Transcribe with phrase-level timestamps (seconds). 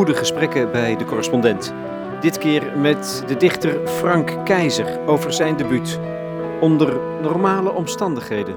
[0.00, 1.74] goede gesprekken bij de correspondent.
[2.20, 6.00] Dit keer met de dichter Frank Keizer over zijn debuut.
[6.60, 8.56] Onder normale omstandigheden.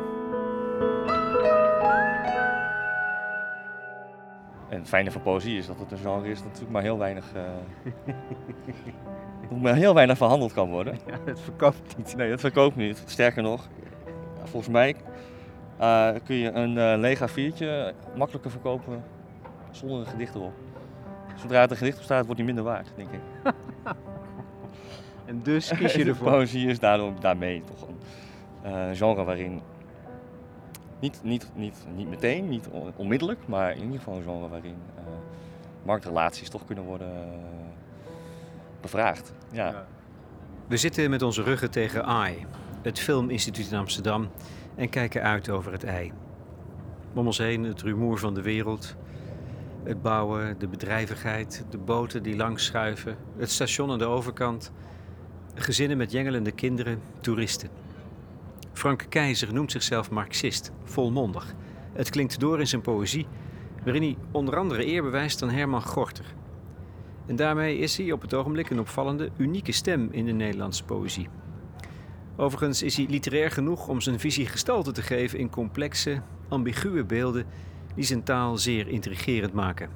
[4.70, 6.98] En het fijne van poëzie is dat het een genre is dat natuurlijk maar heel
[6.98, 7.42] weinig, uh,
[9.64, 11.00] maar heel weinig verhandeld kan worden.
[11.08, 12.16] Ja, het verkoopt niet.
[12.16, 13.04] Nee, het verkoopt niet.
[13.06, 13.68] Sterker nog,
[14.44, 14.96] volgens mij
[15.82, 19.04] uh, kun je een uh, leeg A4'tje makkelijker verkopen
[19.72, 20.63] zonder een gedicht erop.
[21.36, 23.20] Zodra het een gedicht op staat, wordt hij minder waard, denk ik.
[25.26, 26.32] en dus kies je ervoor?
[26.32, 29.62] Poëzie is daarom, daarmee toch een uh, genre waarin
[31.00, 35.04] niet, niet, niet, niet meteen, niet onmiddellijk, maar in ieder geval een genre waarin uh,
[35.84, 37.34] marktrelaties toch kunnen worden uh,
[38.82, 39.34] bevraagd.
[39.52, 39.68] Ja.
[39.68, 39.86] ja.
[40.68, 42.46] We zitten met onze ruggen tegen AI,
[42.82, 44.30] het Filminstituut in Amsterdam,
[44.76, 46.12] en kijken uit over het ei.
[47.14, 48.96] Om ons heen het rumoer van de wereld,
[49.84, 54.72] het bouwen, de bedrijvigheid, de boten die langs schuiven, het station aan de overkant,
[55.56, 57.70] gezinnen met jengelende kinderen, toeristen.
[58.74, 61.54] Frank Keizer noemt zichzelf marxist, volmondig.
[61.94, 63.28] Het klinkt door in zijn poëzie,
[63.84, 66.26] waarin hij onder andere eer bewijst aan Herman Gorter.
[67.26, 71.30] En daarmee is hij op het ogenblik een opvallende, unieke stem in de Nederlandse poëzie.
[72.36, 77.46] Overigens is hij literair genoeg om zijn visie gestalte te geven in complexe, ambiguë beelden
[77.96, 79.90] die zijn taal zeer intrigerend maken.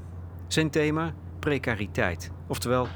[0.47, 2.87] Zijn thema: precariteit, oftewel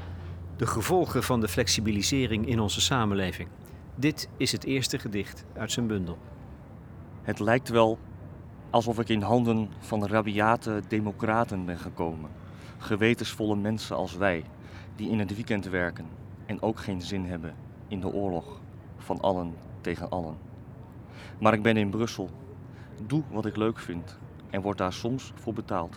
[0.56, 3.48] de gevolgen van de flexibilisering in onze samenleving.
[3.94, 6.18] Dit is het eerste gedicht uit zijn bundel.
[7.22, 7.98] Het lijkt wel
[8.70, 12.30] alsof ik in handen van rabiate democraten ben gekomen.
[12.78, 14.44] Gewetensvolle mensen als wij,
[14.96, 16.06] die in het weekend werken
[16.46, 17.54] en ook geen zin hebben
[17.88, 18.60] in de oorlog
[18.96, 20.36] van allen tegen allen.
[21.38, 22.30] Maar ik ben in Brussel,
[23.06, 24.18] doe wat ik leuk vind
[24.52, 25.96] en word daar soms voor betaald.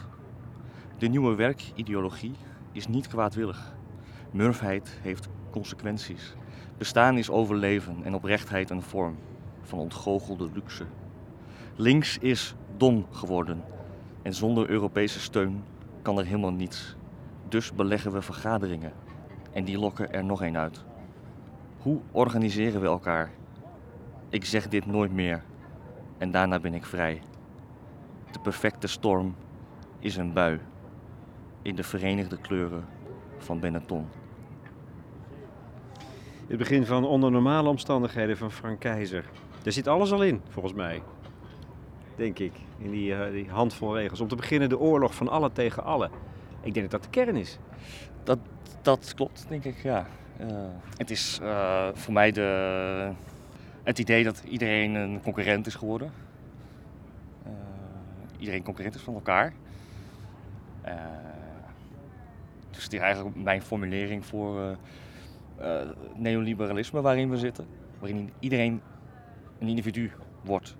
[0.97, 2.35] De nieuwe werkideologie
[2.71, 3.75] is niet kwaadwillig.
[4.31, 6.35] Murfheid heeft consequenties.
[6.77, 9.17] Bestaan is overleven en oprechtheid een vorm
[9.61, 10.85] van ontgoochelde luxe.
[11.75, 13.63] Links is dom geworden
[14.21, 15.63] en zonder Europese steun
[16.01, 16.95] kan er helemaal niets.
[17.49, 18.93] Dus beleggen we vergaderingen
[19.53, 20.83] en die lokken er nog een uit.
[21.77, 23.31] Hoe organiseren we elkaar?
[24.29, 25.43] Ik zeg dit nooit meer
[26.17, 27.21] en daarna ben ik vrij.
[28.35, 29.35] De perfecte storm
[29.99, 30.59] is een bui
[31.61, 32.85] in de verenigde kleuren
[33.37, 34.07] van Benetton.
[36.47, 39.25] Het begin van Onder normale omstandigheden van Frank Keizer.
[39.63, 41.01] Daar zit alles al in, volgens mij.
[42.15, 44.19] Denk ik, in die, uh, die handvol regels.
[44.19, 46.09] Om te beginnen de oorlog van alle tegen alle.
[46.61, 47.59] Ik denk dat dat de kern is.
[48.23, 48.39] Dat,
[48.81, 50.07] dat klopt, denk ik, ja.
[50.41, 50.47] Uh,
[50.97, 53.11] het is uh, voor mij de,
[53.83, 56.24] het idee dat iedereen een concurrent is geworden
[58.39, 59.53] iedereen concurrent is van elkaar.
[60.85, 60.93] Uh,
[62.71, 64.71] dus het is eigenlijk mijn formulering voor uh,
[65.59, 67.67] uh, neoliberalisme waarin we zitten.
[67.99, 68.81] Waarin iedereen
[69.59, 70.75] een individu wordt,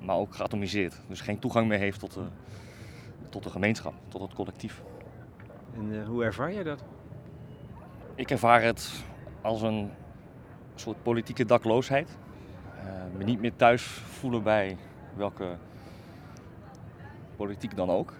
[0.00, 1.00] maar ook geatomiseerd.
[1.08, 2.24] Dus geen toegang meer heeft tot de,
[3.28, 4.82] tot de gemeenschap, tot het collectief.
[5.74, 6.84] En hoe ervaar jij dat?
[8.14, 9.04] Ik ervaar het
[9.40, 9.90] als een
[10.74, 12.18] soort politieke dakloosheid.
[13.18, 14.76] me niet meer thuis voelen bij
[15.16, 15.56] welke
[17.36, 18.12] politiek dan ook.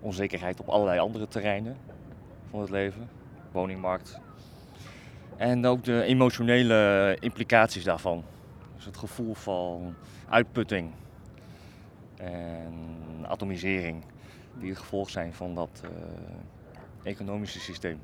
[0.00, 1.76] Onzekerheid op allerlei andere terreinen
[2.50, 3.08] van het leven,
[3.52, 4.20] woningmarkt.
[5.36, 8.24] En ook de emotionele implicaties daarvan.
[8.76, 9.94] Dus het gevoel van
[10.28, 10.90] uitputting
[12.16, 12.74] en
[13.26, 14.04] atomisering,
[14.58, 15.90] die het gevolg zijn van dat uh,
[17.02, 18.00] economische systeem.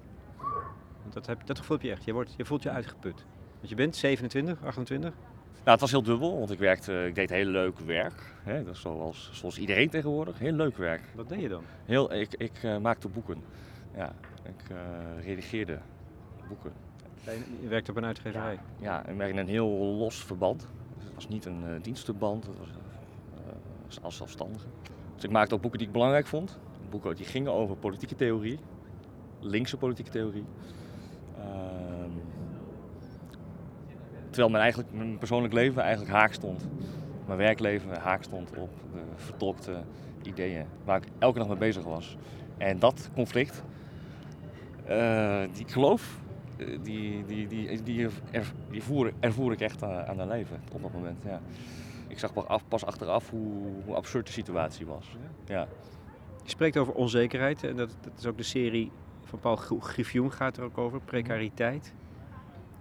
[1.11, 2.05] Dat, dat gevoel heb je echt.
[2.05, 3.25] Je, wordt, je voelt je uitgeput.
[3.56, 5.12] Want je bent 27, 28?
[5.54, 8.32] Nou, het was heel dubbel, want ik, werkte, ik deed heel leuk werk.
[8.42, 10.38] Hè, dat zoals, zoals iedereen tegenwoordig.
[10.38, 11.03] Heel leuk werk.
[11.15, 11.62] Wat deed je dan?
[11.84, 13.42] Heel, ik ik uh, maakte boeken.
[13.97, 14.12] Ja,
[14.43, 14.78] ik uh,
[15.25, 15.79] redigeerde
[16.49, 16.73] boeken.
[17.61, 18.58] Je werkte op een uitgeverij?
[18.81, 20.67] Ja, en in een heel los verband.
[20.96, 22.69] Dus het was niet een uh, dienstenband, het was
[24.02, 24.67] als zelfstandige.
[25.14, 26.58] Dus ik maakte ook boeken die ik belangrijk vond.
[26.90, 28.58] Boeken die gingen over politieke theorie,
[29.40, 30.44] linkse politieke theorie.
[34.34, 36.69] Terwijl mijn, eigenlijk, mijn persoonlijk leven eigenlijk haak stond.
[37.26, 39.82] Mijn werkleven haak stond op de vertolkte
[40.22, 42.16] ideeën waar ik elke dag mee bezig was.
[42.58, 43.62] En dat conflict,
[44.88, 46.20] uh, die geloof,
[46.82, 50.92] die, die, die, die, er, voer, ervoer ik echt aan, aan mijn leven op dat
[50.92, 51.22] moment.
[51.25, 51.40] Ja.
[52.08, 52.32] Ik zag
[52.69, 55.16] pas achteraf hoe, hoe absurd de situatie was.
[55.46, 55.69] Ja.
[56.42, 58.90] Je spreekt over onzekerheid en dat, dat is ook de serie
[59.25, 61.94] van Paul Griffioen gaat er ook over, precariteit.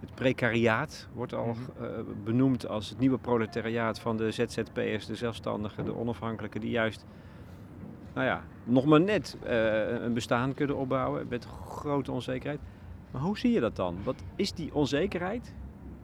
[0.04, 1.84] Het precariaat wordt al mhm.
[1.84, 1.90] eh,
[2.24, 7.04] benoemd als het nieuwe proletariaat van de ZZP'ers, de zelfstandigen, de onafhankelijken, die juist
[8.14, 12.60] nou ja, nog maar net eh, een bestaan kunnen opbouwen met grote onzekerheid.
[13.10, 13.96] Maar hoe zie je dat dan?
[14.02, 15.54] Wat is die onzekerheid,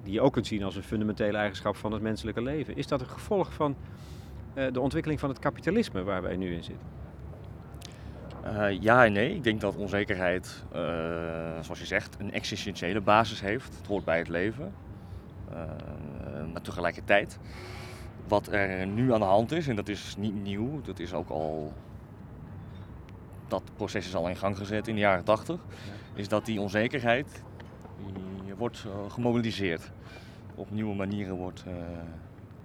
[0.02, 3.00] die je ook kunt zien als een fundamentele eigenschap van het menselijke leven, is dat
[3.00, 3.76] een gevolg van
[4.54, 6.99] eh, de ontwikkeling van het kapitalisme waar wij nu in zitten?
[8.44, 9.34] Uh, ja en nee.
[9.34, 10.78] Ik denk dat onzekerheid, uh,
[11.60, 13.76] zoals je zegt, een existentiële basis heeft.
[13.76, 14.72] Het hoort bij het leven.
[15.50, 15.56] Uh,
[16.52, 17.38] maar tegelijkertijd,
[18.28, 21.28] wat er nu aan de hand is, en dat is niet nieuw, dat is ook
[21.28, 21.72] al.
[23.48, 25.60] Dat proces is al in gang gezet in de jaren 80,
[26.14, 27.42] is dat die onzekerheid
[28.44, 29.90] die wordt gemobiliseerd.
[30.54, 31.64] Op nieuwe manieren wordt,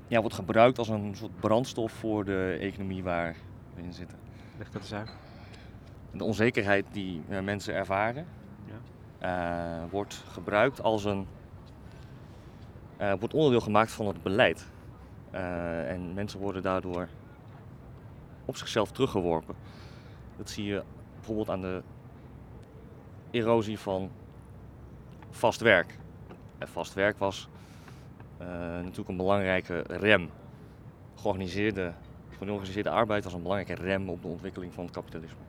[0.07, 3.35] ja, wordt gebruikt als een soort brandstof voor de economie waar
[3.75, 4.17] we in zitten.
[4.57, 5.09] Leg dat eens uit
[6.17, 8.25] de onzekerheid die uh, mensen ervaren,
[9.19, 9.83] ja.
[9.83, 11.27] uh, wordt gebruikt als een.
[13.01, 14.65] Uh, wordt onderdeel gemaakt van het beleid.
[15.31, 17.07] en mensen worden daardoor
[18.45, 19.55] op zichzelf teruggeworpen.
[20.37, 20.83] Dat zie je
[21.15, 21.81] bijvoorbeeld aan de
[23.31, 24.11] erosie van
[25.29, 25.97] vast werk.
[26.57, 27.49] En vast werk was
[28.81, 30.29] natuurlijk een belangrijke rem.
[31.15, 31.93] Georganiseerde,
[32.37, 35.45] georganiseerde arbeid was een belangrijke rem op de ontwikkeling van het kapitalisme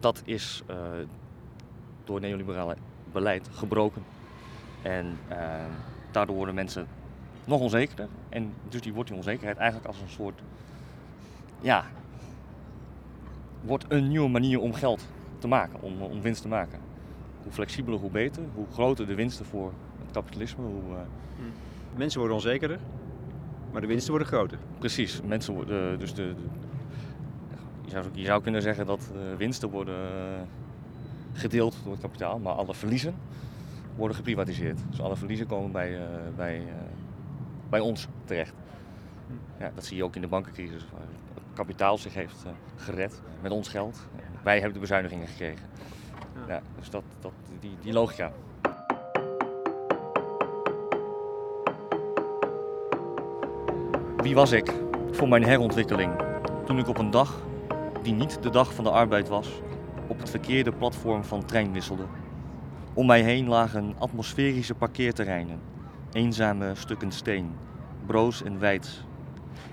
[0.00, 0.76] dat is uh,
[2.04, 2.76] door neoliberale
[3.12, 4.02] beleid gebroken.
[4.82, 5.36] En uh,
[6.10, 6.86] daardoor worden mensen
[7.44, 8.08] nog onzekerder.
[8.28, 10.40] En dus die wordt die onzekerheid eigenlijk als een soort,
[11.60, 11.84] ja,
[13.60, 15.06] wordt een nieuwe manier om geld
[15.38, 16.78] te maken, om, om winst te maken.
[17.42, 18.42] Hoe flexibeler, hoe beter.
[18.54, 19.72] Hoe groter de winsten voor
[20.02, 20.64] het kapitalisme.
[20.64, 21.00] Hoe, uh...
[21.96, 22.78] Mensen worden onzekerder,
[23.72, 24.58] maar de winsten worden groter.
[24.78, 25.20] Precies.
[25.22, 26.34] Mensen worden, dus de,
[27.90, 30.40] je zou, je zou kunnen zeggen dat uh, winsten worden uh,
[31.32, 33.14] gedeeld door het kapitaal, maar alle verliezen
[33.96, 34.78] worden geprivatiseerd.
[34.90, 36.04] Dus alle verliezen komen bij, uh,
[36.36, 36.62] bij,
[37.70, 38.54] bij ons terecht.
[39.58, 42.44] Ja, dat zie je ook in de bankencrisis, waar het kapitaal zich heeft
[42.76, 44.06] gered met ons geld.
[44.42, 45.66] Wij hebben de bezuinigingen gekregen.
[46.48, 48.32] Ja, dus dat, dat, die, die logica.
[54.16, 54.74] Wie was ik
[55.10, 56.12] voor mijn herontwikkeling
[56.64, 57.48] toen ik op een dag
[58.02, 59.48] die niet de dag van de arbeid was,
[60.06, 62.04] op het verkeerde platform van trein wisselde.
[62.94, 65.60] Om mij heen lagen atmosferische parkeerterreinen,
[66.12, 67.54] eenzame stukken steen,
[68.06, 69.04] broos en wijds.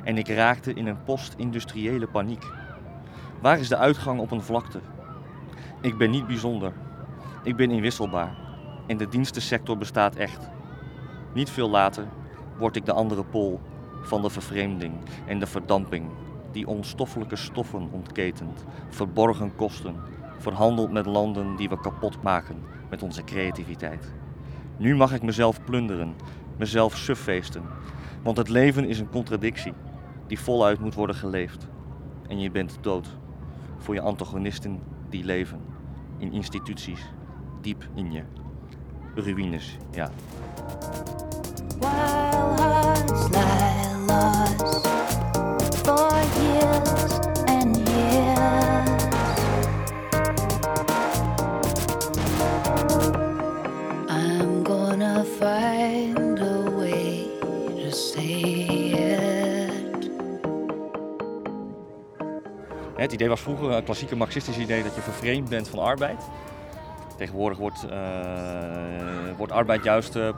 [0.04, 2.46] En ik raakte in een post-industriële paniek.
[3.42, 4.80] Waar is de uitgang op een vlakte?
[5.82, 6.74] Ik ben niet bijzonder.
[7.44, 8.36] Ik ben inwisselbaar.
[8.88, 10.50] En de dienstensector bestaat echt.
[11.34, 12.08] Niet veel later
[12.58, 13.60] word ik de andere pool
[14.02, 14.94] van de vervreemding
[15.26, 16.10] en de verdamping
[16.58, 19.96] die onstoffelijke stoffen ontketent, verborgen kosten,
[20.38, 22.56] verhandelt met landen die we kapot maken
[22.90, 24.14] met onze creativiteit.
[24.78, 26.16] Nu mag ik mezelf plunderen,
[26.58, 27.64] mezelf suffeesten,
[28.24, 29.74] want het leven is een contradictie
[30.28, 31.68] die voluit moet worden geleefd.
[32.28, 33.08] En je bent dood
[33.78, 35.60] voor je antagonisten die leven
[36.18, 37.02] in instituties
[37.62, 38.24] diep in je.
[39.16, 40.12] Ruïnes, ja.
[45.88, 45.96] Het
[63.14, 66.24] idee was vroeger een klassieke marxistisch idee dat je vervreemd bent van arbeid.
[67.18, 67.98] Tegenwoordig wordt, uh,
[69.38, 70.30] wordt arbeid juist uh,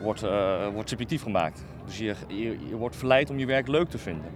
[0.00, 1.64] wordt, uh, wordt subjectief gemaakt.
[1.84, 2.14] Dus je,
[2.68, 4.30] je, wordt verleid om je werk leuk te vinden.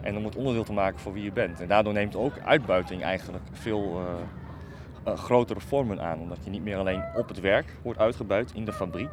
[0.00, 1.60] En om het onderdeel te maken van wie je bent.
[1.60, 6.18] En daardoor neemt ook uitbuiting eigenlijk veel uh, uh, grotere vormen aan.
[6.18, 9.12] Omdat je niet meer alleen op het werk wordt uitgebuit in de fabriek.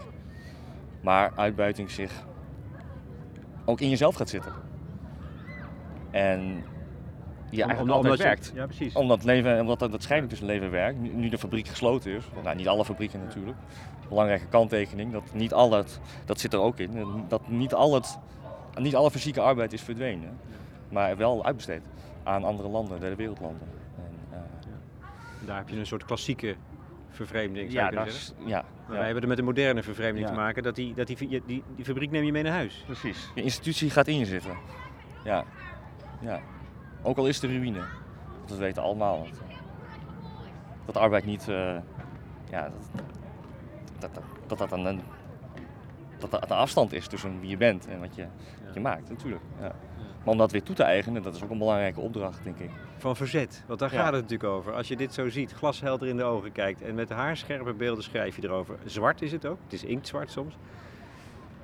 [1.01, 2.12] Maar uitbuiting zich
[3.65, 4.53] ook in jezelf gaat zitten.
[6.12, 6.63] En
[7.56, 8.52] je eigenlijk altijd werkt.
[8.56, 8.94] Ja, precies.
[8.94, 12.12] Omdat, leven, omdat dat, dat scheiding tussen leven en werk, nu, nu de fabriek gesloten
[12.12, 13.58] is, nou niet alle fabrieken natuurlijk,
[14.10, 15.12] belangrijke kanttekening.
[15.12, 18.20] Dat niet al het, dat zit er ook in, dat niet, al het,
[18.80, 20.38] niet alle fysieke arbeid is verdwenen.
[20.90, 21.82] Maar wel uitbesteed
[22.24, 23.68] aan andere landen, derde wereldlanden.
[23.98, 26.56] En, uh, Daar heb je een soort klassieke
[27.10, 30.64] vervreemding, zou ja, is, ja, wij hebben er met een moderne vervreemding te maken.
[30.64, 32.84] Dat, die, dat die, die, die, die fabriek neem je mee naar huis.
[32.86, 33.32] Precies.
[33.36, 34.58] Je institutie gaat in je zitten.
[35.24, 35.46] Ja.
[36.22, 36.42] ja.
[37.06, 37.82] Ook al is het de ruïne.
[38.46, 39.24] Dat weten allemaal.
[39.24, 39.42] Dat,
[40.86, 41.48] dat arbeid niet...
[41.50, 41.78] Uh,
[42.50, 43.04] ja, dat,
[44.00, 45.02] dat dat, dat, een,
[46.20, 48.26] dat dat een afstand is tussen wie je bent en wat je,
[48.66, 49.42] wat je maakt, natuurlijk.
[49.62, 49.76] Ja.
[50.24, 52.70] Maar om dat weer toe te eigenen, dat is ook een belangrijke opdracht, denk ik.
[52.98, 54.74] Van verzet, want daar gaat het natuurlijk over.
[54.74, 58.36] Als je dit zo ziet, glashelder in de ogen kijkt en met haarscherpe beelden schrijf
[58.36, 58.78] je erover.
[58.86, 60.58] Zwart is het ook, het is inktzwart soms.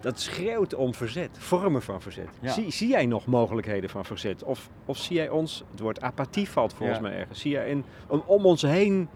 [0.01, 2.29] Dat schreeuwt om verzet, vormen van verzet.
[2.39, 2.51] Ja.
[2.51, 4.43] Zie, zie jij nog mogelijkheden van verzet?
[4.43, 7.03] Of, of zie jij ons, het woord apathie valt volgens Ja.
[7.03, 9.09] mij ergens, zie jij in, om, om ons heen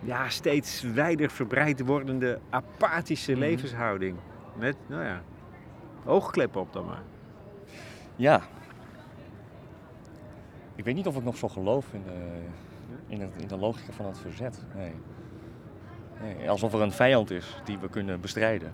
[0.00, 3.40] ja, steeds wijder verbreid wordende apathische Mhm.
[3.40, 4.16] levenshouding?
[4.58, 5.22] Met, nou ja,
[6.04, 7.02] oogkleppen op dan maar.
[8.16, 8.40] Ja.
[10.74, 12.40] Ik weet niet of ik nog zo geloof in de,
[13.06, 14.64] in het, in de logica van het verzet.
[14.74, 14.92] Nee.
[16.20, 16.50] nee.
[16.50, 18.72] Alsof er een vijand is die we kunnen bestrijden.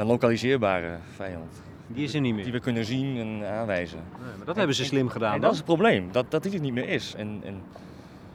[0.00, 1.62] Een lokaliseerbare vijand.
[1.86, 2.44] Die is er niet meer.
[2.44, 3.98] Die we kunnen zien en aanwijzen.
[3.98, 5.34] Nee, maar dat hebben ze slim gedaan.
[5.34, 7.14] En dat is het probleem, dat, dat die niet meer is.
[7.14, 7.62] En, en,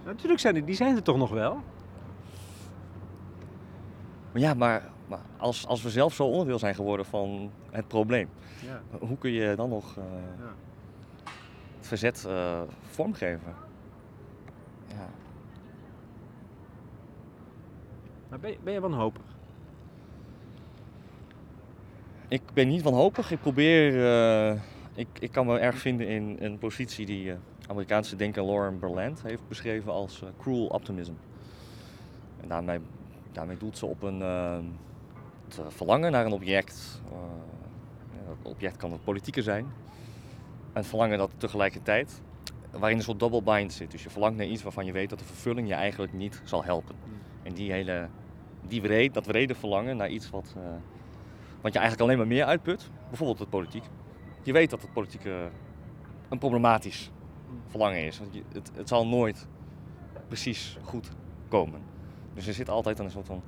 [0.05, 1.53] Natuurlijk zijn die, die zijn er toch nog wel?
[4.31, 8.29] maar ja, maar, maar als, als we zelf zo onderdeel zijn geworden van het probleem,
[8.65, 8.81] Ja.
[8.99, 10.03] hoe kun je dan nog eh,
[10.39, 10.51] Ja.
[11.77, 13.53] het verzet eh, vormgeven?
[14.87, 15.09] Ja.
[18.29, 19.21] Maar ben, je- ben je wanhopig?
[22.35, 23.31] Ik ben niet wanhopig.
[23.31, 24.05] Ik probeer.
[24.05, 24.61] eh,
[24.93, 27.37] ik, ik kan me erg vinden in een positie die eh,
[27.67, 31.13] Amerikaanse denker Lauren Berland heeft beschreven als eh, cruel optimism.
[32.41, 32.79] En daarmee,
[33.31, 37.01] daarmee doelt ze op een het, verlangen naar een object.
[38.27, 39.65] dat object kan het politieke zijn.
[40.73, 42.21] Een verlangen dat tegelijkertijd,
[42.71, 43.91] waarin een soort double bind zit.
[43.91, 46.63] Dus je verlangt naar iets waarvan je weet dat de vervulling je eigenlijk niet zal
[46.63, 46.95] helpen.
[47.43, 48.07] En die hele,
[48.67, 50.55] die wreed, dat wrede verlangen naar iets wat,
[51.65, 53.83] wat je eigenlijk alleen maar meer uitput, bijvoorbeeld het politiek.
[54.43, 55.33] Je weet dat het politiek eh,
[56.29, 57.11] een problematisch
[57.67, 58.19] verlangen is.
[58.19, 59.47] Want je, het, het zal nooit
[60.27, 61.09] precies goed
[61.47, 61.81] komen.
[62.33, 63.43] Dus er zit altijd een soort van.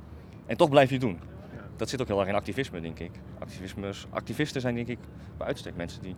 [0.45, 1.19] En toch blijf je het doen.
[1.75, 3.11] Dat zit ook heel erg in activisme, denk ik.
[3.39, 4.99] Activisme, activisten zijn, denk ik,
[5.37, 6.15] bij uitstek mensen die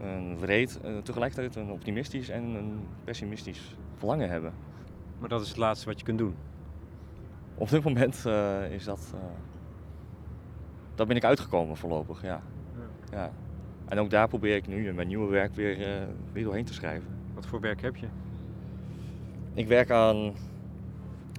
[0.00, 4.52] een wreed, eh, tegelijkertijd een optimistisch en een pessimistisch verlangen hebben.
[5.18, 6.34] Maar dat is het laatste wat je kunt doen.
[7.54, 9.14] Op dit moment eh, is dat.
[10.96, 12.42] Daar ben ik uitgekomen voorlopig, ja.
[13.10, 13.32] ja.
[13.88, 16.74] En ook daar probeer ik nu in mijn nieuwe werk weer, eh, weer doorheen te
[16.74, 17.08] schrijven.
[17.34, 18.06] Wat voor werk heb je?
[19.54, 20.34] Ik werk aan,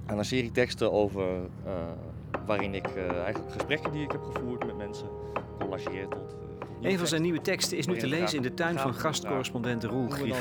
[0.06, 1.26] aan een serie teksten over.
[1.64, 1.72] eh,
[2.46, 5.08] waarin ik eh, eigenlijk gesprekken die ik heb gevoerd met mensen
[5.58, 6.36] collageer tot.
[6.82, 10.06] Een van zijn nieuwe teksten is nu te lezen in de tuin van gastcorrespondent Roel
[10.06, 10.36] kunnen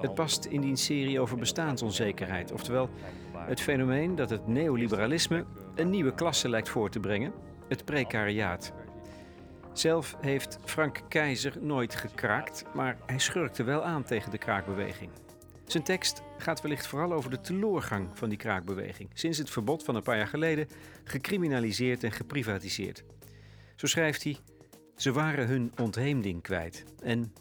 [0.00, 2.52] Het past in die serie over bestaansonzekerheid.
[2.52, 2.88] Oftewel,
[3.36, 7.32] het fenomeen dat het neoliberalisme een nieuwe klasse lijkt voor te brengen:
[7.70, 8.72] het precariaat.
[9.72, 15.10] Zelf heeft Frank Keizer nooit gekraakt, maar hij schurkte wel aan tegen de kraakbeweging.
[15.66, 19.94] Zijn tekst gaat wellicht vooral over de teloorgang van die kraakbeweging, sinds het verbod van
[19.94, 20.68] een paar jaar geleden
[21.04, 23.04] gecriminaliseerd en geprivatiseerd.
[23.76, 24.36] Zo schrijft hij:
[24.96, 26.84] Ze waren hun ontheemding kwijt.
[27.02, 27.32] En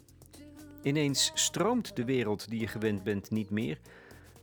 [0.82, 3.80] ineens stroomt de wereld die je gewend bent niet meer,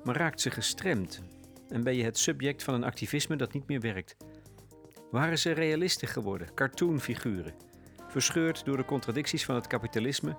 [0.05, 1.23] maar raakt ze gestremd.
[1.69, 4.16] En ben je het subject van een activisme dat niet meer werkt.
[5.10, 7.54] Waren ze realisten geworden, cartoonfiguren,
[8.08, 10.36] verscheurd door de contradicties van het kapitalisme,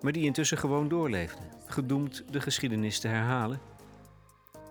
[0.00, 3.60] maar die intussen gewoon doorleefden, gedoemd de geschiedenis te herhalen?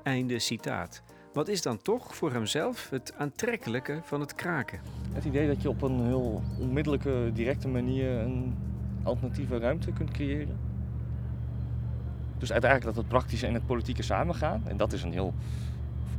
[0.04, 1.04] Einde citaat.
[1.34, 4.80] Wat is dan toch voor hemzelf het aantrekkelijke van het kraken?
[5.14, 8.58] Het idee dat je op een heel onmiddellijke, directe manier een
[9.04, 10.60] alternatieve ruimte kunt creëren.
[12.38, 14.62] Dus uiteindelijk dat het praktische en het politieke samengaan.
[14.68, 15.34] En dat is een heel.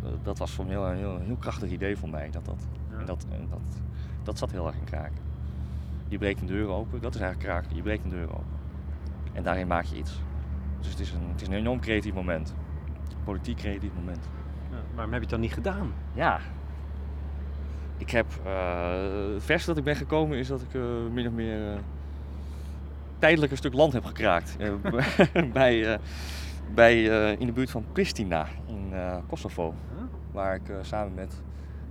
[0.05, 2.31] Eh, Dat was voor een heel, heel, heel krachtig idee voor mij.
[2.31, 2.67] Dat, dat,
[2.99, 3.61] en dat, en dat,
[4.23, 5.31] dat zat heel erg in kraken.
[6.09, 7.77] Je breekt een deur open, dat is eigenlijk kraken.
[7.77, 8.61] Je breekt een deur open.
[9.33, 10.21] En daarin maak je iets.
[10.81, 12.55] Dus het is een, het is een enorm creatief moment.
[13.25, 14.29] Politiek creatief moment.
[14.95, 15.93] waarom heb je het dan niet gedaan?
[16.13, 16.41] Ja.
[17.97, 18.27] Ik heb.
[18.45, 20.83] eh, het verste dat ik ben gekomen is dat ik eh,
[21.13, 21.73] min of meer.
[21.73, 21.79] eh,
[23.19, 24.57] tijdelijk een stuk land heb gekraakt.
[24.59, 24.73] Eh,
[25.53, 25.99] bij, eh,
[26.75, 29.75] bij, eh, in de buurt van Pristina in eh, Kosovo.
[29.95, 30.03] Huh?
[30.33, 31.43] Waar ik eh, samen met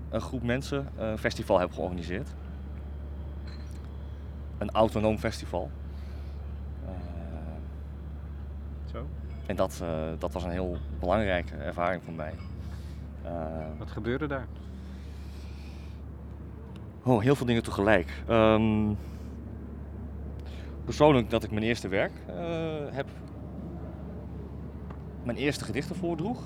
[0.10, 2.30] een groep mensen een festival heb georganiseerd.
[4.58, 5.72] Een autonoom festival.
[8.92, 9.08] Zo.
[9.46, 9.84] en dat,
[10.20, 12.34] dat was een heel belangrijke ervaring voor mij.
[13.78, 14.48] Wat gebeurde daar?
[17.04, 18.24] Oh, heel veel dingen tegelijk.
[18.28, 18.94] Ehm,
[20.86, 22.12] persoonlijk dat ik mijn eerste werk
[22.92, 23.08] heb.
[25.24, 26.42] Mijn eerste gedichten voordroeg.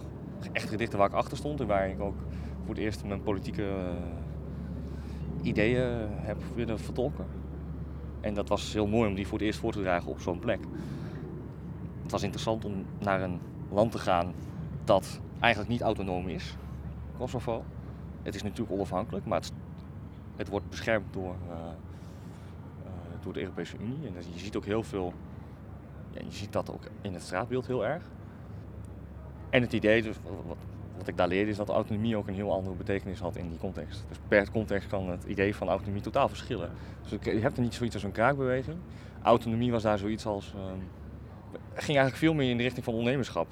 [0.51, 2.17] Echt gedichten waar ik achter stond en waar ik ook
[2.65, 7.25] voor het eerst mijn politieke eh, ideeën heb willen vertolken.
[8.21, 10.39] En dat was heel mooi om die voor het eerst voor te dragen op zo'n
[10.39, 10.59] plek.
[12.01, 13.39] Het was interessant om naar een
[13.69, 14.33] land te gaan
[14.83, 16.55] dat eigenlijk niet autonoom is,
[17.17, 17.63] Kosovo.
[18.23, 19.51] Het is natuurlijk onafhankelijk, maar het
[20.35, 22.91] het wordt beschermd door, eh, eh,
[23.21, 24.07] door de Europese Unie.
[24.07, 25.13] En je ziet ook heel veel,
[26.11, 28.03] ja, je ziet dat ook in het straatbeeld heel erg.
[29.55, 30.15] En het idee, dus,
[30.47, 30.57] wat,
[30.97, 33.57] wat ik daar leerde is dat autonomie ook een heel andere betekenis had in die
[33.57, 34.05] context.
[34.07, 36.71] Dus per context kan het idee van autonomie totaal verschillen.
[37.01, 38.77] Dus je hebt er niet zoiets als een kraakbeweging.
[39.23, 40.53] Autonomie was daar zoiets als.
[40.55, 40.79] ehm,
[41.73, 43.47] ging eigenlijk veel meer in de richting van ondernemerschap.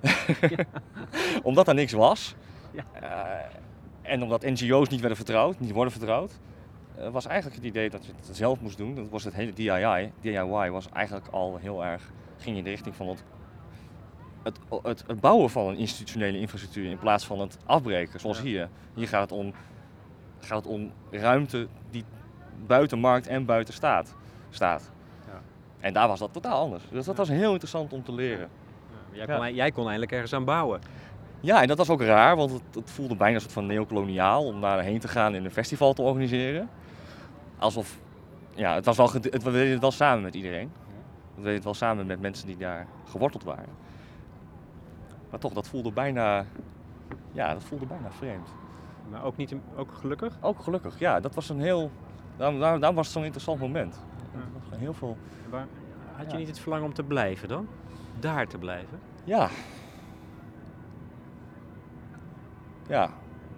[1.42, 2.34] omdat er niks was.
[2.72, 2.84] Ja.
[2.92, 6.38] eh, en omdat NGO's niet werden vertrouwd, niet worden vertrouwd.
[6.96, 8.94] eh, was eigenlijk het idee dat je het zelf moest doen.
[8.94, 10.12] Dat was het hele DIY.
[10.20, 12.12] DIY was eigenlijk al heel erg.
[12.36, 13.24] ging in de richting van het
[14.42, 18.44] het, het, het bouwen van een institutionele infrastructuur in plaats van het afbreken, zoals Ja.
[18.44, 18.68] hier.
[18.94, 19.52] Hier gaat het, om,
[20.40, 22.04] gaat het om ruimte die
[22.66, 24.14] buiten markt en buiten staat
[24.50, 24.90] staat.
[25.26, 25.40] Ja.
[25.80, 26.82] En daar was dat totaal anders.
[26.90, 28.48] Dus dat was heel interessant om te leren.
[29.12, 29.36] Jij, Ja.
[29.36, 30.80] kon, jij kon eindelijk ergens aan bouwen.
[31.40, 34.44] Ja, en dat was ook raar, want het, het voelde bijna een soort van neocoloniaal
[34.46, 36.68] om daarheen te gaan en een festival te organiseren.
[37.58, 37.98] Alsof,
[38.54, 40.72] ja, het was wel, het, we deden het wel samen met iedereen.
[41.34, 43.68] We deden het wel samen met mensen die daar geworteld waren.
[45.32, 46.44] Maar toch, dat voelde bijna,
[47.32, 48.48] ja, dat voelde bijna vreemd.
[49.10, 50.36] Maar ook, niet, ook gelukkig.
[50.40, 51.90] Ook gelukkig, ja, dat was een heel,
[52.36, 54.02] daarom, daarom, daarom was het zo'n interessant moment.
[54.70, 54.76] Ja.
[54.76, 55.16] Heel veel,
[55.50, 55.66] Maar
[56.16, 56.38] had je Ja.
[56.38, 57.68] niet het verlangen om te blijven dan?
[58.20, 58.98] Daar te blijven?
[59.24, 59.48] ja.
[62.88, 63.10] Ja,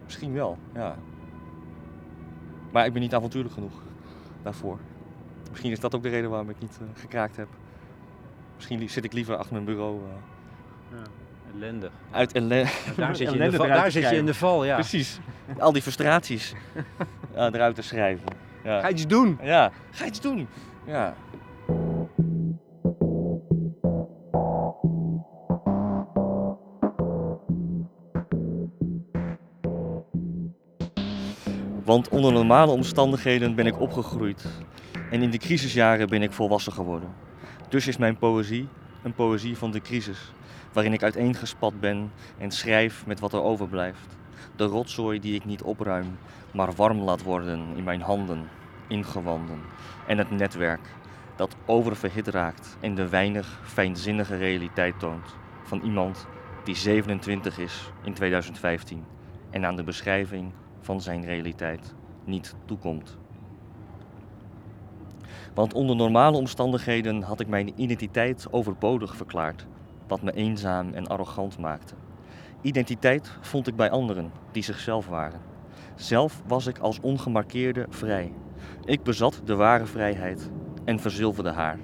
[0.05, 0.97] misschien wel, ja.
[2.73, 3.83] Maar ik ben niet avontuurlijk genoeg
[4.43, 4.79] daarvoor.
[5.51, 7.49] Misschien is dat ook de reden waarom ik niet eh, gekraakt heb.
[8.55, 10.15] Misschien zit ik liever achter mijn bureau eh,
[11.55, 11.91] Ellendig.
[12.11, 14.65] uit ellen- Daar zit je in de ellende val, daar zit je in de val
[14.65, 14.75] ja.
[14.75, 15.19] Precies.
[15.59, 16.55] Al die frustraties
[17.35, 18.29] eh, eruit te schrijven.
[18.65, 18.81] Ja.
[18.81, 19.39] Ga iets doen.
[19.43, 20.49] Ja, ga iets doen.
[20.87, 21.15] Ja.
[31.85, 34.45] Want onder normale omstandigheden ben ik opgegroeid.
[35.11, 37.09] En in de crisisjaren ben ik volwassen geworden.
[37.69, 38.69] Dus is mijn poëzie
[39.05, 40.33] een poëzie van de crisis.
[40.73, 44.17] Waarin ik uiteengespat ben en schrijf met wat er overblijft.
[44.57, 46.19] De rotzooi die ik niet opruim,
[46.51, 48.49] maar warm laat worden in mijn handen,
[48.89, 49.61] ingewanden.
[50.07, 50.89] En het netwerk
[51.37, 56.27] dat oververhit raakt en de weinig fijnzinnige realiteit toont van iemand
[56.65, 59.05] die 27 is in 2015
[59.51, 63.24] en aan de beschrijving van zijn realiteit niet toekomt.
[65.55, 69.67] Want onder normale omstandigheden had ik mijn identiteit overbodig verklaard,
[70.07, 71.95] wat me eenzaam en arrogant maakte.
[72.63, 75.41] Identiteit vond ik bij anderen die zichzelf waren.
[75.95, 78.33] Zelf was ik als ongemarkeerde vrij.
[78.85, 80.51] Ik bezat de ware vrijheid
[80.85, 81.79] en verzilverde haar.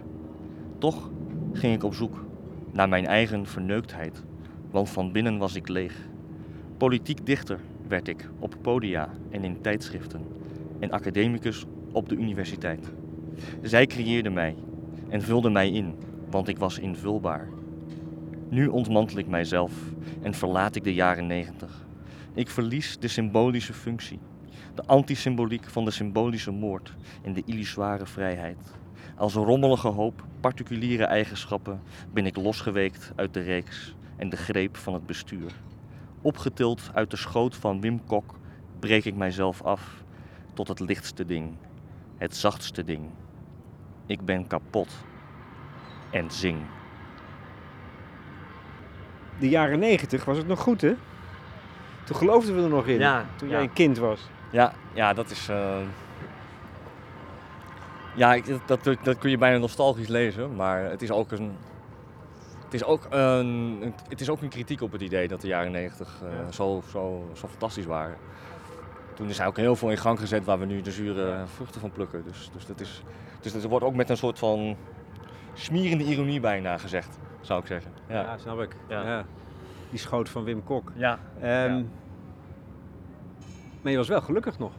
[0.78, 1.10] Toch
[1.52, 2.24] ging ik op zoek
[2.72, 4.24] naar mijn eigen verneuktheid,
[4.70, 6.08] want van binnen was ik leeg.
[6.76, 10.26] Politiek dichter werd ik op podia en in tijdschriften
[10.78, 12.92] en academicus op de universiteit.
[13.62, 14.54] Zij creëerde mij
[15.08, 15.94] en vulde mij in,
[16.30, 17.48] want ik was invulbaar.
[18.48, 19.72] Nu ontmantel ik mijzelf
[20.22, 21.86] en verlaat ik de jaren negentig.
[22.34, 24.18] Ik verlies de symbolische functie,
[24.74, 28.58] de antisymboliek van de symbolische moord en de illusoire vrijheid.
[29.16, 31.80] Als een rommelige hoop particuliere eigenschappen
[32.12, 35.52] ben ik losgeweekt uit de reeks en de greep van het bestuur.
[36.22, 38.38] Opgetild uit de schoot van Wim Kok
[38.78, 40.04] breek ik mijzelf af
[40.54, 41.56] tot het lichtste ding,
[42.16, 43.02] het zachtste ding.
[44.10, 44.88] Ik ben kapot
[46.10, 46.58] en zing.
[49.38, 50.94] De jaren negentig was het nog goed, hè?
[52.04, 52.98] Toen geloofden we er nog in.
[52.98, 53.54] Ja, toen ja.
[53.54, 54.20] jij een kind was.
[54.50, 55.48] Ja, ja dat is.
[55.48, 55.78] eh,
[58.14, 61.56] Ja, dat, dat, dat kun je bijna nostalgisch lezen, maar het is ook een.
[62.64, 65.72] Het is ook een, het is ook een kritiek op het idee dat de jaren
[65.72, 66.52] 90 eh, Ja.
[66.52, 68.16] zo, zo, zo fantastisch waren.
[69.20, 71.80] Toen is er ook heel veel in gang gezet waar we nu de zure vruchten
[71.80, 72.22] van plukken.
[72.26, 73.02] Dus, dus, dat is,
[73.40, 74.76] dus dat wordt ook met een soort van
[75.54, 77.92] smerende ironie bijna gezegd, zou ik zeggen.
[78.08, 78.38] Ja, Ja.
[78.38, 78.76] snap ik.
[78.88, 79.02] Ja.
[79.06, 79.24] Ja.
[79.90, 80.92] Die schoot van Wim Kok.
[80.94, 81.18] ja.
[81.40, 81.82] Ehm, Ja.
[83.82, 84.72] Maar je was wel gelukkig nog.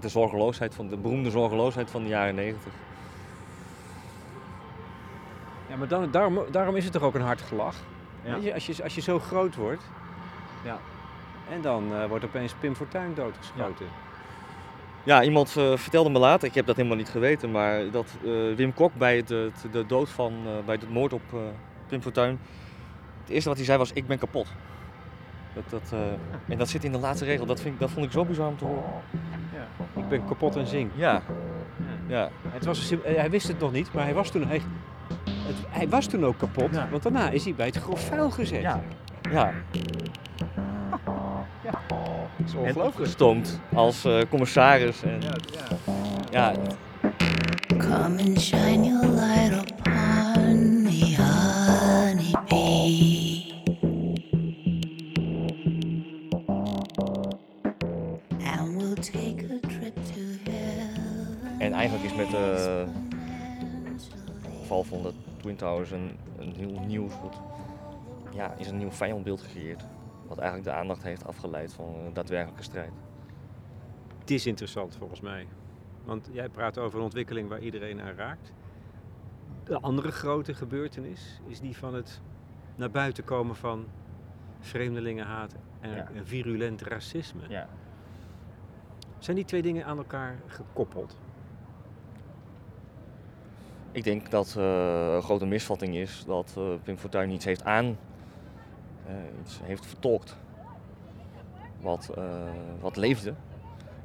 [0.00, 2.72] De zorgeloosheid van de beroemde zorgeloosheid van de jaren 90.
[5.68, 7.76] Ja, maar dan, daarom, daarom is het toch ook een hard gelach.
[8.24, 8.34] Ja.
[8.34, 9.82] Weet je, als, je, als je zo groot wordt.
[10.64, 10.78] Ja.
[11.50, 13.86] En dan eh, wordt opeens Pim Fortuyn doodgeschoten.
[15.02, 18.30] Ja, iemand eh, vertelde me later, ik heb dat helemaal niet geweten, maar dat eh,
[18.56, 21.38] Wim Kok bij het, het- de dood van, eh, bij de moord op eh
[21.88, 22.38] Pim Fortuyn,
[23.20, 24.46] het eerste wat hij zei was, ik ben kapot.
[25.54, 25.98] Dat, dat, eh,
[26.52, 28.48] en dat zit in de laatste regel, dat, vind ik, dat vond ik zo bizar
[28.48, 28.82] om te horen.
[29.54, 30.00] Ja.
[30.00, 30.90] Ik ben kapot en zing.
[30.94, 31.22] Ja,
[32.06, 34.60] ja, Het was, hij wist het nog niet, maar hij was toen, hij,
[35.28, 36.74] het, hij was toen ook kapot.
[36.74, 36.88] Ja.
[36.90, 38.62] Want daarna is hij bij het grof vuil gezet.
[38.62, 38.80] ja.
[39.30, 39.52] ja.
[41.64, 41.80] Ja.
[42.36, 43.46] Dat is ongelooflijk.
[43.74, 45.02] Als uh, commissaris.
[45.02, 45.34] En, ja,
[46.30, 46.50] ja.
[46.50, 46.56] ja.
[47.78, 51.16] Come and shine your light upon me,
[51.96, 52.72] honeybee.
[58.46, 61.58] And we'll take a trip to hell.
[61.58, 62.94] En eigenlijk is met de uh,
[64.66, 67.36] val van de Twin Towers een, een heel nieuw soort,
[68.34, 69.84] ja, is een nieuw vijandbeeld gecreëerd.
[70.34, 72.92] Wat eigenlijk de aandacht heeft afgeleid van een daadwerkelijke strijd.
[74.18, 75.46] Het is interessant volgens mij.
[76.04, 78.52] Want jij praat over een ontwikkeling waar iedereen aan raakt.
[79.64, 82.20] De andere grote gebeurtenis is die van het
[82.76, 83.86] naar buiten komen van
[84.60, 86.08] vreemdelingenhaat en, Ja.
[86.22, 87.42] virulent racisme.
[87.48, 87.68] Ja.
[89.18, 91.16] Zijn die twee dingen aan elkaar gekoppeld?
[93.92, 97.96] Ik denk dat eh, een grote misvatting is dat eh, Pim Fortuyn iets heeft aan,
[99.40, 100.36] iets heeft vertolkt
[101.80, 102.24] wat, eh,
[102.80, 103.34] wat leefde.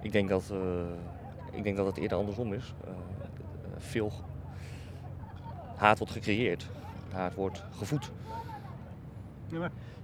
[0.02, 2.74] Ik denk, dat, eh, ik denk dat het eerder andersom is.
[2.86, 2.92] Eh,
[3.78, 4.12] veel
[5.76, 6.70] haat wordt gecreëerd,
[7.12, 8.12] haat wordt gevoed.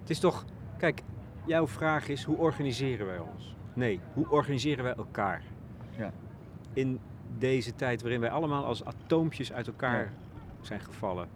[0.02, 0.46] Het is toch,
[0.78, 1.02] kijk,
[1.46, 3.56] jouw vraag is hoe organiseren wij ons?
[3.74, 5.42] Nee, hoe organiseren wij elkaar?
[5.98, 6.12] Ja.
[6.74, 7.00] In
[7.38, 10.10] deze tijd waarin wij allemaal als atoompjes uit elkaar Ja.
[10.62, 11.28] zijn gevallen.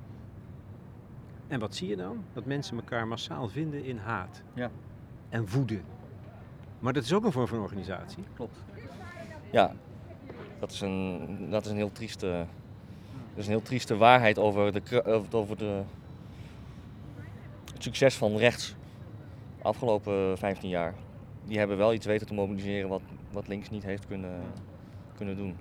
[1.49, 2.23] En wat zie je dan?
[2.33, 4.69] Dat mensen elkaar massaal vinden in haat Ja.
[5.29, 5.79] en woede.
[6.79, 8.23] Maar dat is ook een vorm van organisatie.
[8.35, 8.63] Klopt.
[9.51, 9.73] Ja,
[10.59, 12.45] dat is een, dat is een heel trieste,
[13.29, 15.81] dat is een heel trieste waarheid over, de, over de,
[17.73, 18.75] het succes van rechts
[19.57, 20.93] de afgelopen 15 jaar.
[21.45, 24.41] Die hebben wel iets weten te mobiliseren wat, wat links niet heeft kunnen,
[25.15, 25.55] kunnen doen.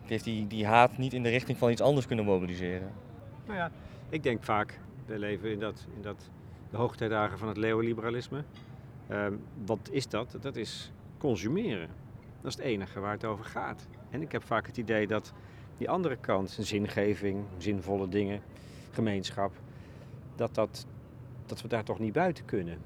[0.00, 2.90] Die heeft die, die haat niet in de richting van iets anders kunnen mobiliseren.
[3.46, 3.70] Nou ja,
[4.08, 6.30] ik denk vaak, we leven in, dat, in dat,
[6.70, 8.44] de hoogtijdagen van het leeuwenliberalisme.
[9.08, 10.36] Ehm, wat is dat?
[10.40, 11.88] Dat is consumeren.
[12.40, 13.86] Dat is het enige waar het over gaat.
[14.10, 15.32] En ik heb vaak het idee dat
[15.76, 18.42] die andere kant, zingeving, zinvolle dingen,
[18.92, 19.52] gemeenschap,
[20.34, 20.86] dat, dat,
[21.46, 22.78] dat we daar toch niet buiten kunnen.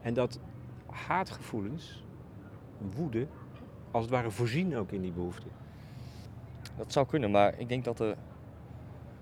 [0.00, 0.40] En dat
[0.86, 2.04] haatgevoelens,
[2.94, 3.26] woede,
[3.90, 5.46] als het ware voorzien ook in die behoefte.
[6.76, 8.16] Dat zou kunnen, maar ik denk dat, de,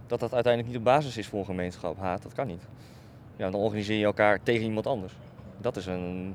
[0.07, 1.99] dat dat uiteindelijk niet de basis is voor een gemeenschap.
[1.99, 2.69] Haat, dat kan niet.
[3.37, 5.13] Ja, dan organiseer je elkaar tegen iemand anders.
[5.59, 6.35] Dat is, een,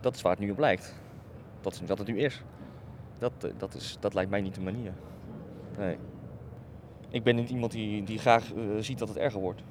[0.00, 0.94] dat is waar het nu op lijkt.
[1.60, 2.42] Dat is wat het nu is.
[3.18, 3.96] Dat, eh, dat, is.
[4.00, 4.92] dat lijkt mij niet de manier.
[5.78, 5.96] Nee.
[7.08, 9.62] Ik ben niet iemand die, die graag eh, ziet dat het erger wordt.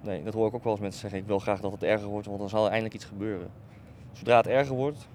[0.00, 1.18] Nee, dat hoor ik ook wel eens mensen zeggen.
[1.18, 3.50] Ik wil graag dat het erger wordt, want dan zal er eindelijk iets gebeuren.
[4.12, 5.08] Zodra het erger wordt,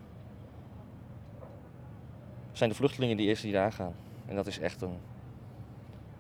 [2.52, 3.94] zijn de vluchtelingen de eerste die daar gaan.
[4.26, 4.98] En dat is echt, een,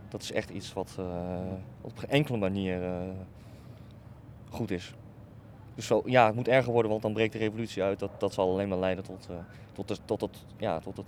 [0.09, 1.05] dat is echt iets wat eh,
[1.81, 3.09] op geen enkele manier eh,
[4.49, 4.93] goed is.
[5.75, 7.99] Dus zo, ja, het moet erger worden, want dan breekt de revolutie uit.
[7.99, 9.35] Dat, dat zal alleen maar leiden tot, eh,
[9.73, 11.05] tot, de, tot, ja, tot, het,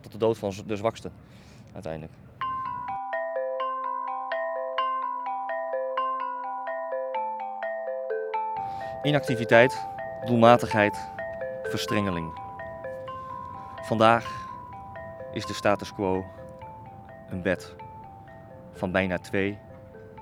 [0.00, 1.10] tot de dood van de zwakste,
[1.72, 2.12] uiteindelijk.
[9.02, 9.86] Inactiviteit,
[10.24, 11.08] doelmatigheid,
[11.62, 12.40] verstrengeling.
[13.82, 14.48] Vandaag
[15.32, 16.24] is de status quo
[17.28, 17.74] een bed
[18.76, 19.58] van bijna 2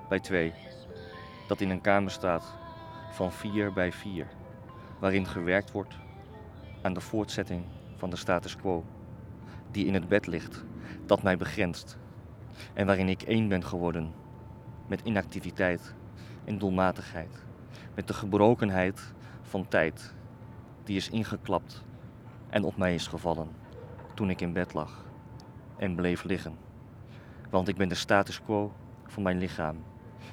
[0.08, 0.52] bij 2,
[1.48, 2.44] dat in een kamer staat
[3.10, 4.26] van 4 bij 4,
[4.98, 5.94] waarin gewerkt wordt
[6.82, 7.64] aan de voortzetting
[7.96, 8.84] van de status quo,
[9.70, 10.64] die in het bed ligt,
[11.06, 11.98] dat mij begrenst,
[12.72, 14.12] en waarin ik één ben geworden
[14.86, 15.94] met inactiviteit
[16.44, 17.44] en doelmatigheid,
[17.94, 20.14] met de gebrokenheid van tijd,
[20.84, 21.84] die is ingeklapt
[22.48, 23.48] en op mij is gevallen
[24.14, 25.04] toen ik in bed lag
[25.76, 26.56] en bleef liggen.
[27.54, 28.72] Want ik ben de status quo
[29.06, 29.76] van mijn lichaam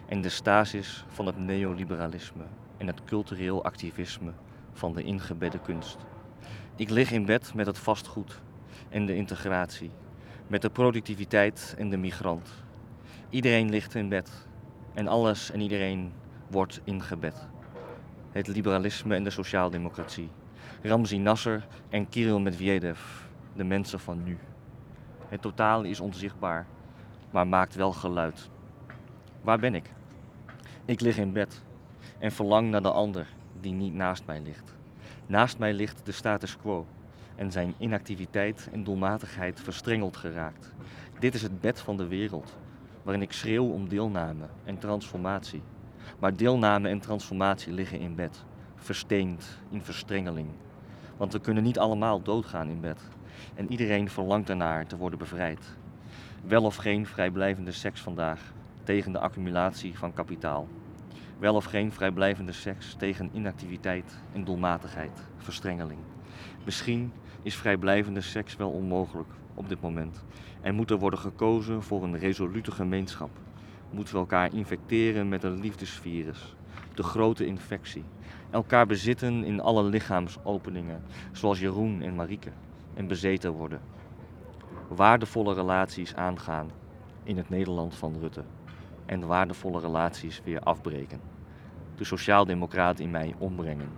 [0.06, 2.44] en de stasis van het neoliberalisme
[2.78, 4.32] en het cultureel activisme
[4.72, 5.98] van de ingebedde kunst.
[6.76, 8.42] Ik lig in bed met het vastgoed
[8.90, 9.92] en de integratie,
[10.48, 12.50] met de productiviteit en de migrant.
[13.30, 14.48] Iedereen ligt in bed
[14.94, 16.12] en alles en iedereen
[16.48, 17.48] wordt ingebed.
[18.32, 20.30] Het liberalisme en de sociaaldemocratie.
[20.84, 23.00] Ramzi Nasser en Kirill Medvedev,
[23.54, 24.38] de mensen van nu.
[25.28, 26.68] Het totaal is onzichtbaar,
[27.32, 28.50] maar maakt wel geluid.
[29.42, 29.94] Waar ben ik?
[30.86, 31.62] Ik lig in bed
[32.20, 33.28] en verlang naar de ander
[33.60, 34.76] die niet naast mij ligt.
[35.28, 36.86] Naast mij ligt de status quo
[37.36, 40.74] en zijn inactiviteit en doelmatigheid verstrengeld geraakt.
[41.20, 42.58] Dit is het bed van de wereld,
[43.04, 45.62] waarin ik schreeuw om deelname en transformatie.
[46.20, 48.44] Maar deelname en transformatie liggen in bed,
[48.76, 50.48] versteend in verstrengeling.
[51.18, 53.02] Want we kunnen niet allemaal doodgaan in bed.
[53.56, 55.78] En iedereen verlangt ernaar te worden bevrijd.
[56.48, 60.68] Wel of geen vrijblijvende seks vandaag tegen de accumulatie van kapitaal.
[61.40, 66.00] Wel of geen vrijblijvende seks tegen inactiviteit en doelmatigheid, verstrengeling.
[66.66, 70.24] Misschien is vrijblijvende seks wel onmogelijk op dit moment
[70.62, 73.30] en moet er worden gekozen voor een resolute gemeenschap.
[73.92, 76.56] Moeten we elkaar infecteren met een liefdesvirus,
[76.94, 78.04] de grote infectie.
[78.50, 81.02] Elkaar bezitten in alle lichaamsopeningen,
[81.32, 82.52] zoals Jeroen en Marieke,
[82.94, 83.82] en bezeten worden.
[84.96, 86.72] Waardevolle relaties aangaan
[87.24, 88.44] in het Nederland van Rutte.
[89.06, 91.22] En waardevolle relaties weer afbreken.
[91.96, 93.90] De sociaaldemocraat in mij ombrengen.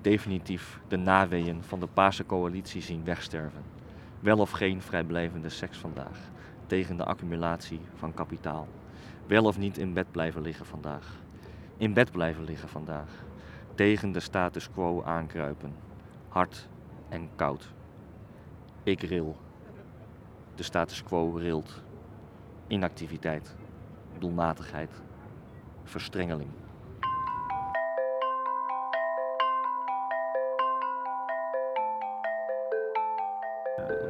[0.00, 3.62] Definitief de naweeën van de Paarse coalitie zien wegsterven.
[4.20, 6.18] Wel of geen vrijblijvende seks vandaag.
[6.66, 8.68] Tegen de accumulatie van kapitaal.
[9.26, 11.16] Wel of niet in bed blijven liggen vandaag.
[11.76, 13.24] In bed blijven liggen vandaag.
[13.74, 15.74] Tegen de status quo aankruipen.
[16.28, 16.68] Hard
[17.08, 17.72] en koud.
[18.82, 19.36] Ik ril.
[20.60, 21.82] De status quo rilt.
[22.66, 23.56] Inactiviteit.
[24.18, 24.90] Doelmatigheid.
[25.84, 26.50] Verstrengeling.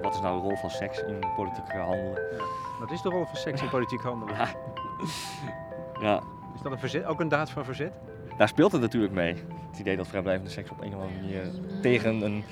[0.03, 2.23] Wat is nou de rol van seks in politiek handelen?
[2.81, 4.35] Wat is de rol van seks in politiek handelen?
[4.35, 4.49] Ja.
[6.01, 6.21] Ja,
[6.55, 7.93] Is dat een verzet, ook een daad van verzet?
[8.37, 9.35] daar speelt het natuurlijk mee.
[9.71, 11.43] Het idee dat vrijblijvende seks op een of andere manier
[11.83, 12.45] tegen een,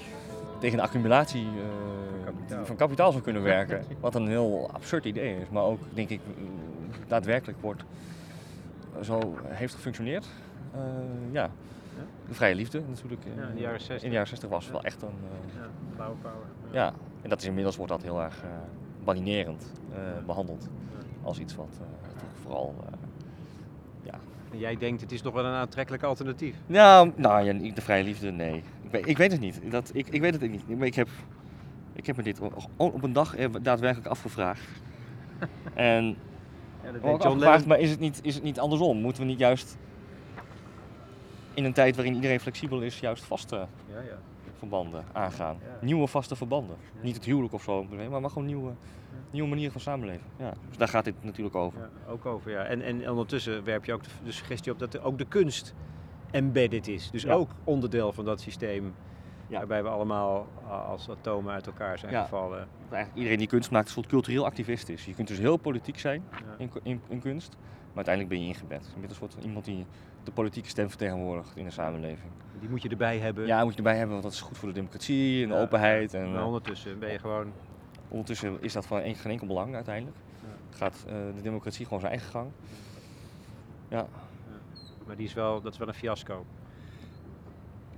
[0.59, 2.18] tegen een accumulatie eh,
[2.65, 3.85] Van kapitaal zou kunnen werken.
[4.01, 6.43] Wat een heel absurd idee is, maar ook denk ik eh,
[7.07, 7.85] daadwerkelijk wordt
[9.03, 10.27] zo heeft gefunctioneerd.
[10.75, 10.81] Eh,
[11.31, 11.51] ja.
[12.29, 13.25] De vrije liefde natuurlijk.
[13.25, 14.03] eh, Ja, in de jaren 60.
[14.03, 15.09] In de jaren 60 was wel echt een.
[15.09, 16.37] eh, Ja, blauwe power.
[16.71, 18.49] ja, en dat is inmiddels wordt dat heel erg eh
[19.05, 20.69] baninerend eh, behandeld.
[21.23, 22.75] Als iets wat eh, toch vooral.
[22.87, 22.93] eh,
[24.53, 26.57] En jij denkt het is nog wel een aantrekkelijk alternatief.
[26.67, 28.63] Nou, nou ja, de vrije liefde, nee.
[28.83, 29.61] Ik weet, ik weet het niet.
[29.71, 30.63] Dat, ik, ik weet het niet.
[30.81, 31.09] Ik heb,
[31.99, 32.41] ik heb me dit
[32.77, 34.69] op een dag eh, daadwerkelijk afgevraagd.
[35.75, 36.17] En
[36.85, 39.01] Ja, dat ook afgevraagd, maar is het, niet, is het niet andersom?
[39.01, 39.79] Moeten we niet juist
[41.55, 44.19] in een tijd waarin iedereen flexibel is, juist vaste Ja, ja.
[44.59, 45.59] verbanden aangaan?
[45.81, 46.77] Nieuwe vaste verbanden.
[47.03, 48.73] Niet het huwelijk of zo, maar, maar gewoon nieuwe,
[49.31, 50.27] nieuwe manieren van samenleven.
[50.37, 50.53] Ja.
[50.69, 51.79] Dus daar gaat dit natuurlijk over.
[51.81, 52.65] Ja, ook over, ja.
[52.65, 55.75] En, en ondertussen werp je ook de, de suggestie op dat er ook de kunst
[56.31, 57.11] embedded is.
[57.11, 58.95] Dus ook onderdeel van dat systeem
[59.49, 59.59] Ja.
[59.59, 60.47] waarbij we allemaal
[60.87, 62.23] als atomen uit elkaar zijn Ja.
[62.23, 62.59] gevallen.
[62.91, 65.05] Eigenlijk iedereen die kunst maakt, een soort cultureel activist is.
[65.05, 66.25] Je kunt dus heel politiek zijn
[66.59, 67.57] in, in, in kunst,
[67.95, 68.91] maar uiteindelijk ben je ingebed.
[68.95, 69.87] Je bent een soort iemand die
[70.25, 72.31] de politieke stem vertegenwoordigt in de samenleving.
[72.61, 73.47] Die moet je erbij hebben.
[73.47, 76.15] Ja, moet je erbij hebben, want dat is goed voor de democratie en de openheid.
[76.15, 77.53] En Maar eh, ondertussen ben je gewoon...
[78.09, 80.17] ondertussen is dat van een- geen enkel belang uiteindelijk.
[80.71, 82.51] Gaat eh, de democratie gewoon zijn eigen gang.
[83.89, 84.07] Ja,
[85.07, 86.45] Maar die is wel, dat is wel een fiasco.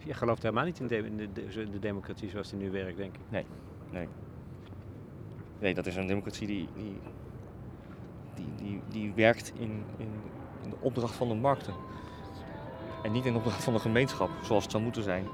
[0.05, 3.15] Je gelooft helemaal niet in de, de, de, de democratie zoals die nu werkt, denk
[3.15, 3.21] ik.
[5.59, 6.97] nee, dat is een democratie die, die,
[8.57, 10.09] die, die, werkt in, in,
[10.63, 11.75] in de opdracht van de markten.
[13.03, 15.25] En niet in opdracht van de gemeenschap, zoals het zou moeten zijn.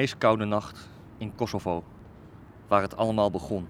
[0.00, 1.84] IJskoude nacht in Kosovo,
[2.68, 3.68] waar het allemaal begon.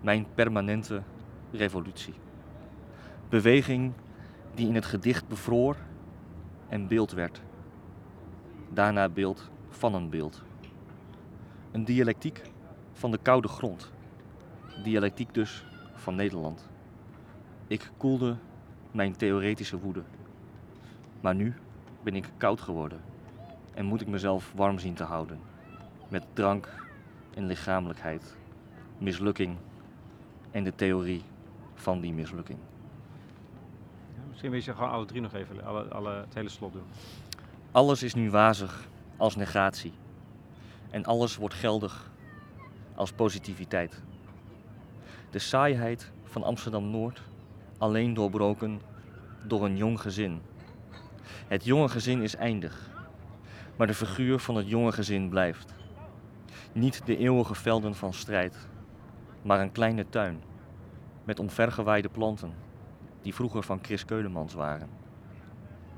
[0.00, 1.02] Mijn permanente
[1.52, 2.14] revolutie.
[3.28, 3.92] Beweging
[4.54, 5.76] die in het gedicht bevroor
[6.68, 7.42] en beeld werd.
[8.72, 10.42] Daarna beeld van een beeld.
[11.72, 12.42] Een dialectiek
[12.92, 13.92] van de koude grond.
[14.82, 16.70] Dialectiek dus van Nederland.
[17.66, 18.36] Ik koelde
[18.90, 20.02] mijn theoretische woede.
[21.20, 21.54] Maar nu
[22.02, 23.12] ben ik koud geworden
[23.74, 25.40] en moet ik mezelf warm zien te houden.
[26.08, 26.68] Met drank
[27.34, 28.36] en lichamelijkheid,
[28.98, 29.56] mislukking
[30.50, 31.22] en de theorie
[31.74, 32.58] van die mislukking.
[34.28, 36.86] Misschien wil je gewoon alle drie nog even, alle, alle, het hele slot doen.
[37.72, 39.92] Alles is nu wazig als negatie
[40.90, 42.10] en alles wordt geldig
[42.94, 44.02] als positiviteit.
[45.30, 47.22] De saaiheid van Amsterdam Noord
[47.78, 48.80] alleen doorbroken
[49.42, 50.40] door een jong gezin.
[51.48, 52.90] Het jonge gezin is eindig,
[53.76, 55.74] maar de figuur van het jonge gezin blijft.
[56.72, 58.68] Niet de eeuwige velden van strijd,
[59.42, 60.42] maar een kleine tuin
[61.24, 62.52] met omvergewaaide planten
[63.22, 64.88] die vroeger van Chris Keulemans waren.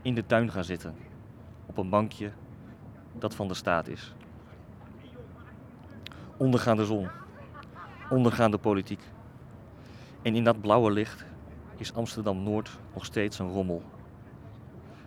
[0.03, 0.95] In de tuin gaan zitten,
[1.67, 2.33] op een bankje
[3.13, 4.15] dat van de staat is.
[6.37, 7.09] Ondergaande zon,
[8.11, 9.01] ondergaande politiek.
[10.23, 11.25] En in dat blauwe licht
[11.77, 13.83] is Amsterdam Noord nog steeds een rommel.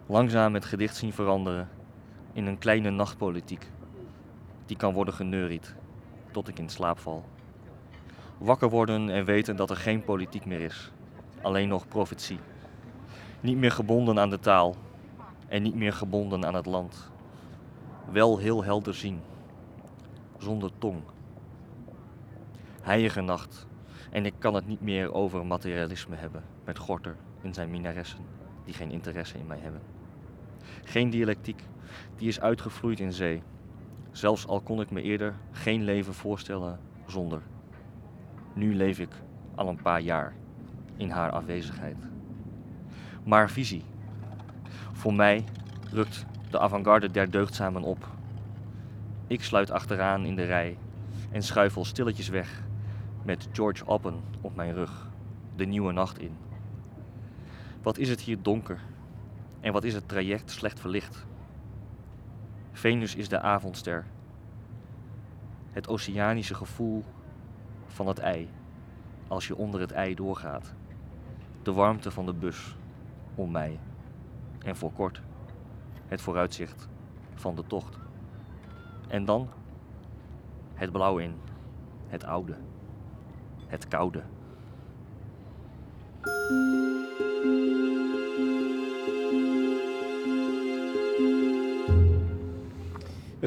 [0.05, 1.69] Langzaam het gedicht zien veranderen
[2.34, 3.70] in een kleine nachtpolitiek.
[4.65, 5.76] Die kan worden geneuried
[6.32, 7.26] tot ik in slaap val.
[8.38, 10.92] Wakker worden en weten dat er geen politiek meer is,
[11.42, 12.39] alleen nog profetie.
[13.42, 14.76] Niet meer gebonden aan de taal
[15.48, 17.12] en niet meer gebonden aan het land.
[18.12, 19.22] Wel heel helder zien,
[20.38, 21.02] zonder tong.
[22.82, 23.68] Heilige nacht.
[24.12, 28.26] En ik kan het niet meer over materialisme hebben met Gorter en zijn minaressen
[28.65, 29.82] die geen interesse in mij hebben.
[30.84, 31.63] Geen dialectiek,
[32.15, 33.41] die is uitgevloeid in zee.
[34.12, 37.41] Zelfs al kon ik me eerder geen leven voorstellen zonder.
[38.53, 39.12] Nu leef ik
[39.55, 40.34] al een paar jaar
[40.95, 41.97] in haar afwezigheid.
[43.23, 43.84] Maar visie.
[44.91, 45.43] Voor mij
[45.91, 48.08] rukt de avant-garde der deugdzamen op.
[49.27, 50.77] Ik sluit achteraan in de rij
[51.32, 52.63] en schuifel stilletjes weg
[53.23, 55.10] met George Oppen op mijn rug
[55.55, 56.38] de nieuwe nacht in.
[57.82, 58.79] Wat is het hier donker
[59.60, 61.26] en wat is het traject slecht verlicht.
[62.72, 64.06] Venus is de avondster.
[65.72, 67.04] Het oceanische gevoel
[67.86, 68.50] van het ei
[69.28, 70.74] als je onder het ei doorgaat.
[71.63, 72.76] De warmte van de bus
[73.36, 73.80] om mij.
[74.63, 75.22] En voor kort
[76.08, 76.88] het vooruitzicht
[77.36, 77.98] van de tocht.
[79.08, 79.50] En dan
[80.74, 81.36] het blauw in,
[82.08, 82.56] het oude,
[83.67, 84.24] het koude.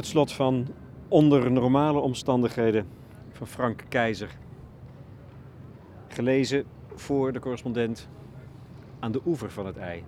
[0.03, 0.67] Het slot van
[1.09, 2.87] Onder normale omstandigheden
[3.31, 4.37] van Frank Keizer.
[6.09, 8.09] Gelezen voor de correspondent
[8.99, 10.05] aan de oever van het ei.